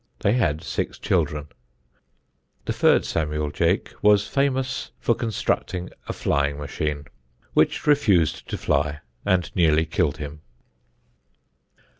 They 0.21 0.33
had 0.33 0.63
six 0.63 0.97
children. 0.97 1.49
The 2.65 2.73
third 2.73 3.05
Samuel 3.05 3.51
Jeake 3.51 3.93
was 4.01 4.27
famous 4.27 4.89
for 4.99 5.13
constructing 5.13 5.91
a 6.07 6.13
flying 6.13 6.57
machine, 6.57 7.05
which 7.53 7.85
refused 7.85 8.49
to 8.49 8.57
fly, 8.57 9.01
and 9.27 9.55
nearly 9.55 9.85
killed 9.85 10.17
him. 10.17 10.41